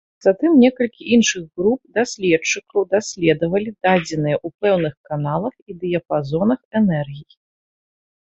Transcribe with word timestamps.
Затым 0.25 0.51
некалькі 0.61 1.03
іншых 1.15 1.41
груп 1.59 1.81
даследчыкаў 1.97 2.85
даследавалі 2.93 3.73
дадзеныя 3.87 4.37
ў 4.45 4.67
пэўных 4.67 4.95
каналах 5.11 5.53
і 5.73 5.77
дыяпазонах 5.83 6.59
энергій. 6.81 7.35